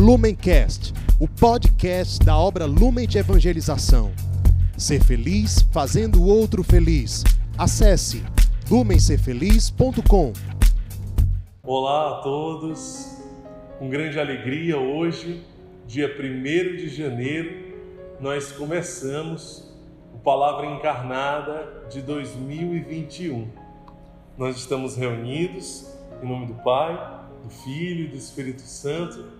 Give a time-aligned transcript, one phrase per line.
[0.00, 4.10] Lumencast, o podcast da obra Lumen de Evangelização.
[4.74, 7.22] Ser feliz fazendo o outro feliz.
[7.58, 8.24] Acesse
[8.70, 10.32] lumencerfeliz.com.
[11.62, 13.22] Olá a todos,
[13.78, 15.44] com grande alegria hoje,
[15.86, 17.76] dia 1 de janeiro,
[18.18, 19.70] nós começamos
[20.14, 23.50] o Palavra Encarnada de 2021.
[24.38, 25.86] Nós estamos reunidos
[26.22, 29.39] em nome do Pai, do Filho e do Espírito Santo.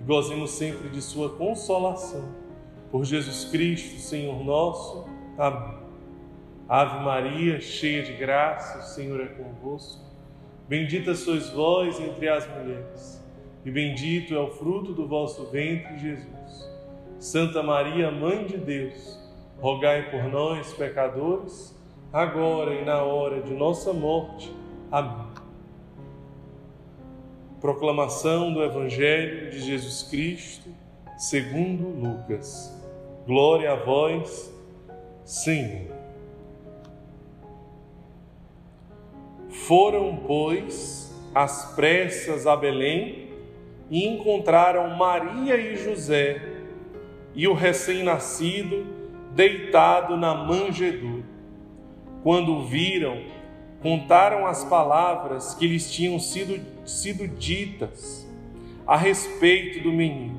[0.00, 2.24] e gozemos sempre de Sua consolação.
[2.90, 5.06] Por Jesus Cristo, Senhor nosso.
[5.38, 5.78] Amém.
[6.68, 10.10] Ave Maria, cheia de graça, o Senhor é convosco.
[10.68, 13.20] Bendita sois vós entre as mulheres,
[13.64, 16.70] e bendito é o fruto do vosso ventre, Jesus.
[17.18, 19.18] Santa Maria, Mãe de Deus,
[19.60, 21.76] rogai por nós, pecadores,
[22.12, 24.54] agora e na hora de nossa morte.
[24.92, 25.39] Amém.
[27.60, 30.70] Proclamação do Evangelho de Jesus Cristo,
[31.18, 32.74] segundo Lucas.
[33.26, 34.50] Glória a vós,
[35.26, 35.94] Senhor.
[39.50, 43.28] Foram, pois, às pressas a Belém
[43.90, 46.40] e encontraram Maria e José
[47.34, 48.86] e o recém-nascido
[49.34, 51.24] deitado na manjedoura.
[52.22, 53.22] Quando viram,
[53.82, 58.28] contaram as palavras que lhes tinham sido, sido ditas
[58.86, 60.38] a respeito do menino.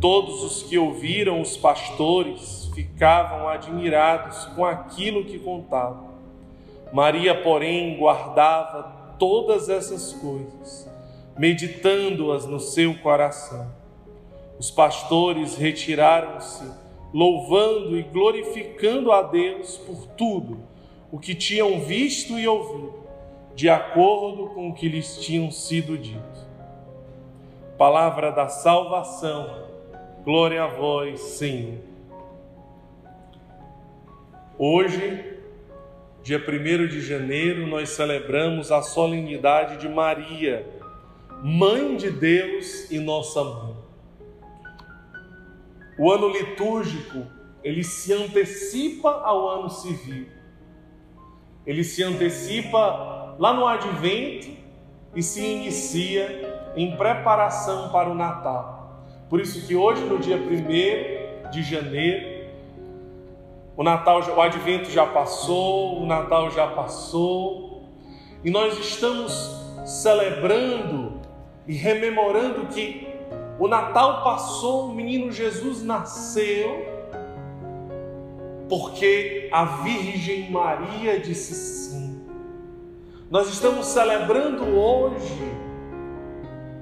[0.00, 6.10] Todos os que ouviram os pastores ficavam admirados com aquilo que contavam.
[6.92, 10.90] Maria, porém, guardava todas essas coisas,
[11.38, 13.70] meditando-as no seu coração.
[14.58, 16.64] Os pastores retiraram-se,
[17.12, 20.69] louvando e glorificando a Deus por tudo
[21.10, 22.94] o que tinham visto e ouvido,
[23.54, 26.48] de acordo com o que lhes tinham sido dito.
[27.76, 29.68] Palavra da salvação,
[30.22, 31.78] glória a vós, Senhor.
[34.56, 35.38] Hoje,
[36.22, 40.78] dia 1 de janeiro, nós celebramos a solenidade de Maria,
[41.42, 43.74] Mãe de Deus e nossa mãe.
[45.98, 47.26] O ano litúrgico,
[47.64, 50.39] ele se antecipa ao ano civil
[51.70, 54.48] ele se antecipa lá no advento
[55.14, 59.04] e se inicia em preparação para o Natal.
[59.28, 62.50] Por isso que hoje, no dia 1 de janeiro,
[63.76, 67.84] o Natal, o advento já passou, o Natal já passou,
[68.42, 69.32] e nós estamos
[69.84, 71.20] celebrando
[71.68, 73.06] e rememorando que
[73.60, 76.89] o Natal passou, o menino Jesus nasceu,
[78.70, 82.20] porque a Virgem Maria disse sim.
[83.28, 85.42] Nós estamos celebrando hoje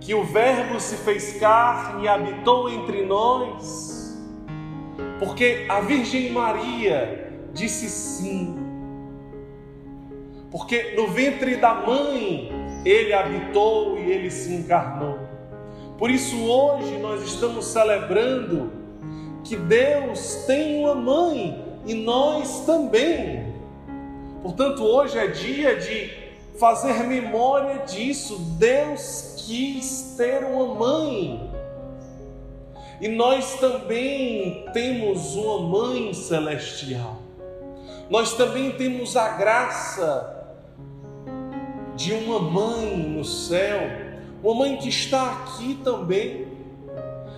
[0.00, 4.16] que o Verbo se fez carne e habitou entre nós,
[5.18, 8.56] porque a Virgem Maria disse sim.
[10.52, 12.48] Porque no ventre da mãe
[12.84, 15.18] ele habitou e ele se encarnou.
[15.98, 18.70] Por isso hoje nós estamos celebrando
[19.42, 23.52] que Deus tem uma mãe e nós também.
[24.42, 26.10] Portanto, hoje é dia de
[26.58, 28.38] fazer memória disso.
[28.58, 31.50] Deus quis ter uma mãe.
[33.00, 37.16] E nós também temos uma mãe celestial.
[38.08, 40.46] Nós também temos a graça
[41.96, 43.80] de uma mãe no céu,
[44.42, 46.46] uma mãe que está aqui também.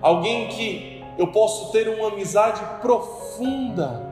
[0.00, 4.09] Alguém que eu posso ter uma amizade profunda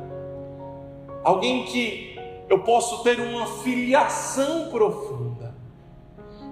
[1.28, 5.54] alguém que eu posso ter uma filiação profunda.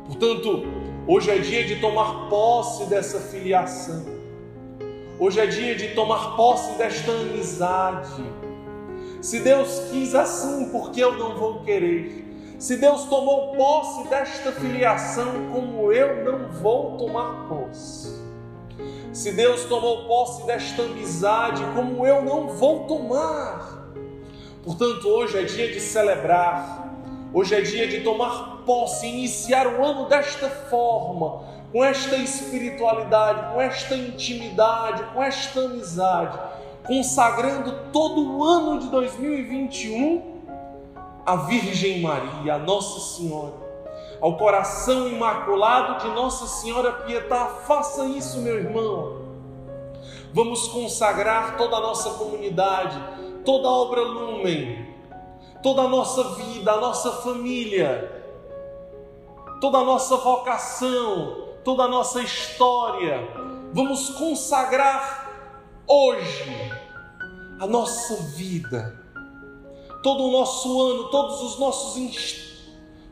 [0.05, 0.65] Portanto,
[1.09, 4.05] hoje é dia de tomar posse dessa filiação.
[5.19, 8.23] Hoje é dia de tomar posse desta amizade.
[9.23, 12.27] Se Deus quis assim, por que eu não vou querer?
[12.59, 18.15] Se Deus tomou posse desta filiação, como eu não vou tomar posse?
[19.11, 23.86] Se Deus tomou posse desta amizade, como eu não vou tomar?
[24.67, 26.93] Portanto, hoje é dia de celebrar,
[27.33, 33.61] hoje é dia de tomar possa iniciar o ano desta forma, com esta espiritualidade, com
[33.61, 36.37] esta intimidade, com esta amizade,
[36.85, 40.35] consagrando todo o ano de 2021
[41.25, 43.53] à Virgem Maria, a Nossa Senhora,
[44.21, 47.47] ao coração imaculado de Nossa Senhora Pietá.
[47.69, 49.27] Faça isso, meu irmão.
[50.35, 53.01] Vamos consagrar toda a nossa comunidade,
[53.47, 54.95] toda a obra Lumen,
[55.63, 58.25] toda a nossa vida, a nossa família,
[59.61, 63.21] toda a nossa vocação, toda a nossa história.
[63.73, 65.31] Vamos consagrar
[65.87, 66.73] hoje
[67.61, 69.01] a nossa vida,
[70.03, 72.57] todo o nosso ano, todos os nossos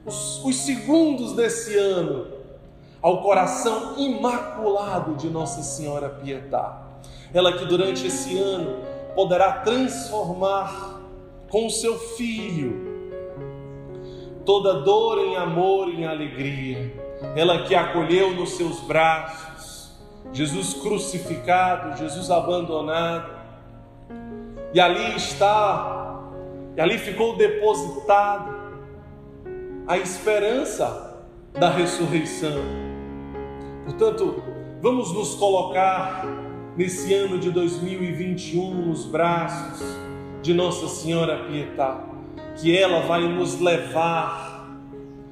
[0.04, 2.26] os, os segundos desse ano
[3.00, 6.82] ao coração imaculado de Nossa Senhora Pietá.
[7.32, 11.00] Ela que durante esse ano poderá transformar
[11.49, 12.94] com o seu filho
[14.44, 16.93] toda dor em amor e em alegria.
[17.34, 19.55] Ela que acolheu nos seus braços
[20.34, 23.32] Jesus crucificado, Jesus abandonado.
[24.72, 26.20] E ali está,
[26.76, 28.52] e ali ficou depositado
[29.87, 31.22] a esperança
[31.52, 32.64] da ressurreição.
[33.84, 34.43] Portanto,
[34.82, 36.25] vamos nos colocar
[36.76, 39.86] nesse ano de 2021 nos braços
[40.42, 42.04] de Nossa Senhora Pietá,
[42.56, 44.68] que ela vai nos levar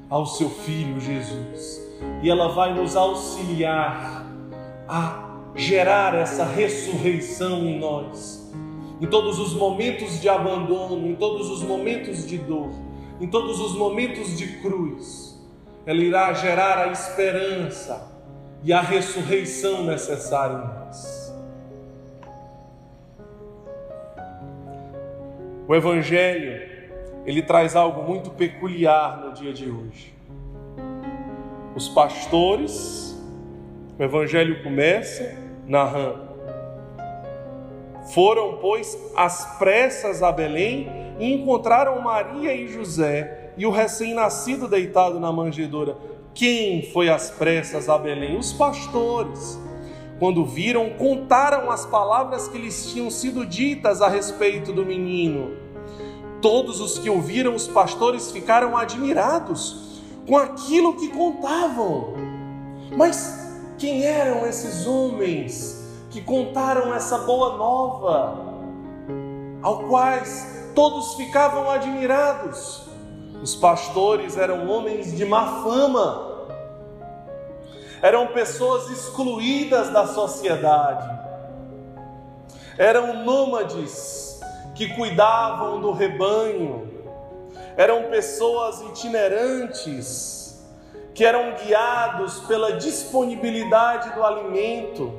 [0.09, 1.81] ao seu filho Jesus
[2.21, 4.25] e ela vai nos auxiliar
[4.87, 5.23] a
[5.55, 8.51] gerar essa ressurreição em nós.
[9.01, 12.71] Em todos os momentos de abandono, em todos os momentos de dor,
[13.19, 15.37] em todos os momentos de cruz,
[15.85, 18.11] ela irá gerar a esperança
[18.63, 21.22] e a ressurreição necessária em nós.
[25.65, 26.61] O Evangelho,
[27.25, 30.13] ele traz algo muito peculiar no dia de hoje.
[31.73, 33.17] Os pastores,
[33.97, 36.33] o Evangelho começa narrando.
[38.13, 45.17] Foram, pois, às pressas a Belém e encontraram Maria e José e o recém-nascido deitado
[45.17, 45.95] na manjedoura.
[46.33, 48.37] Quem foi às pressas a Belém?
[48.37, 49.57] Os pastores.
[50.19, 55.57] Quando viram, contaram as palavras que lhes tinham sido ditas a respeito do menino.
[56.41, 62.13] Todos os que ouviram os pastores ficaram admirados com aquilo que contavam.
[62.95, 68.53] Mas quem eram esses homens que contaram essa boa nova,
[69.61, 72.87] ao quais todos ficavam admirados?
[73.41, 76.32] Os pastores eram homens de má fama
[78.03, 81.09] eram pessoas excluídas da sociedade,
[82.77, 84.41] eram nômades
[84.75, 86.91] que cuidavam do rebanho,
[87.77, 90.67] eram pessoas itinerantes
[91.15, 95.13] que eram guiados pela disponibilidade do alimento,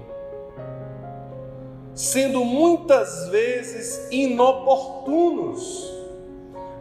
[1.95, 5.91] sendo muitas vezes inoportunos.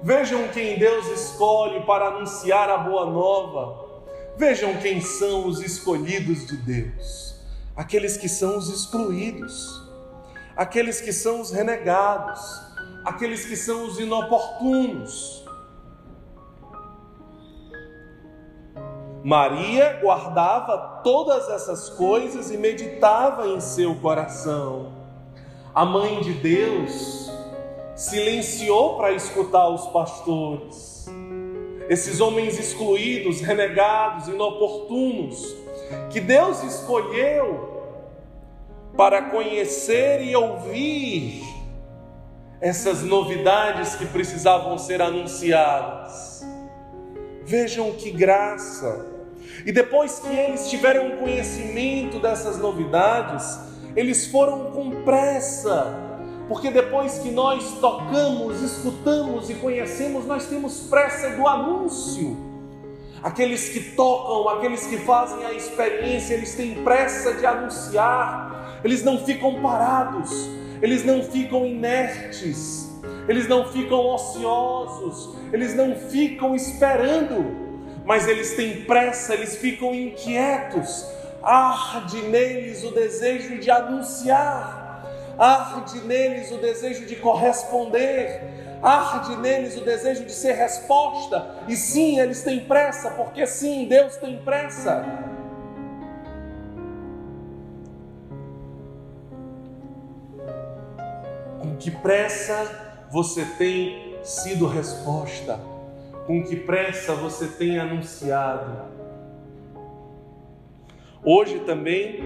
[0.02, 3.83] Vejam quem Deus escolhe para anunciar a boa nova
[4.36, 7.36] Vejam quem são os escolhidos de Deus:
[7.76, 9.88] aqueles que são os excluídos,
[10.56, 12.42] aqueles que são os renegados,
[13.06, 15.44] aqueles que são os inoportunos.
[19.24, 24.92] Maria guardava todas essas coisas e meditava em seu coração.
[25.74, 27.32] A mãe de Deus
[27.96, 31.08] silenciou para escutar os pastores
[31.90, 35.56] esses homens excluídos, renegados, inoportunos,
[36.12, 37.74] que Deus escolheu
[38.96, 41.42] para conhecer e ouvir
[42.62, 46.46] essas novidades que precisavam ser anunciadas.
[47.44, 49.06] Vejam que graça!
[49.66, 53.60] E depois que eles tiveram conhecimento dessas novidades,
[53.96, 56.13] eles foram com pressa
[56.48, 62.36] porque depois que nós tocamos, escutamos e conhecemos, nós temos pressa do anúncio.
[63.22, 69.24] Aqueles que tocam, aqueles que fazem a experiência, eles têm pressa de anunciar, eles não
[69.24, 70.50] ficam parados,
[70.82, 72.92] eles não ficam inertes,
[73.30, 77.56] eles não ficam ociosos, eles não ficam esperando,
[78.06, 81.06] mas eles têm pressa, eles ficam inquietos,
[81.42, 84.83] arde neles o desejo de anunciar
[85.38, 92.20] arde neles o desejo de corresponder, arde neles o desejo de ser resposta, e sim,
[92.20, 95.04] eles têm pressa, porque sim, Deus tem pressa.
[101.60, 105.74] Com que pressa você tem sido resposta?
[106.26, 108.94] com que pressa você tem anunciado.
[111.24, 112.22] Hoje também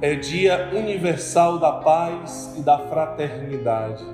[0.00, 4.04] é Dia Universal da Paz e da Fraternidade.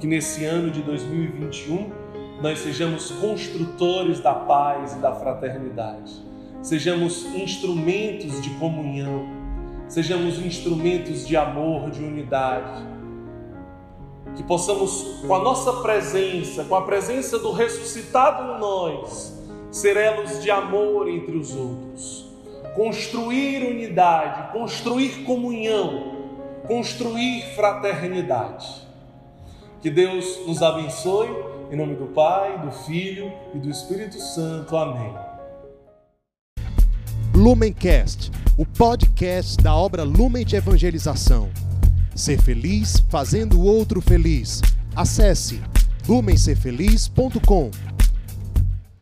[0.00, 1.90] Que nesse ano de 2021
[2.42, 6.12] nós sejamos construtores da paz e da fraternidade,
[6.62, 9.26] sejamos instrumentos de comunhão,
[9.88, 12.86] sejamos instrumentos de amor, de unidade.
[14.36, 19.36] Que possamos, com a nossa presença, com a presença do ressuscitado em nós,
[19.70, 22.27] ser elos de amor entre os outros
[22.78, 28.68] construir unidade, construir comunhão, construir fraternidade.
[29.82, 31.28] Que Deus nos abençoe,
[31.72, 34.76] em nome do Pai, do Filho e do Espírito Santo.
[34.76, 35.12] Amém.
[37.34, 41.50] Lumencast, o podcast da obra Lumen de Evangelização.
[42.14, 44.62] Ser feliz fazendo o outro feliz.
[44.94, 45.60] Acesse
[46.06, 47.72] lumencerfeliz.com.